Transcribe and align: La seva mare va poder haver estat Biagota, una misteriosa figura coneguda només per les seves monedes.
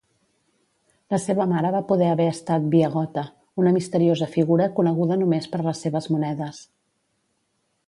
La 1.13 1.17
seva 1.25 1.45
mare 1.51 1.69
va 1.75 1.81
poder 1.91 2.07
haver 2.13 2.27
estat 2.35 2.65
Biagota, 2.75 3.25
una 3.65 3.75
misteriosa 3.77 4.29
figura 4.39 4.69
coneguda 4.81 5.21
només 5.25 5.49
per 5.55 5.63
les 5.71 5.85
seves 5.87 6.11
monedes. 6.17 6.67